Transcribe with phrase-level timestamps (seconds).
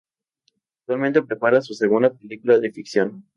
[0.79, 3.23] Actualmente prepara su segunda película de ficción.